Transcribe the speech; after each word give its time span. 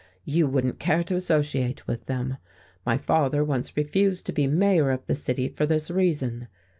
You 0.25 0.47
wouldn't 0.47 0.79
care 0.79 1.03
to 1.03 1.15
associate 1.15 1.85
with 1.85 2.07
them. 2.07 2.37
My 2.87 2.97
father 2.97 3.43
once 3.43 3.77
refused 3.77 4.25
to 4.25 4.31
be 4.33 4.47
mayor 4.47 4.89
of 4.89 5.05
the 5.05 5.13
city 5.13 5.47
for 5.47 5.67
this 5.67 5.91
reason. 5.91 6.47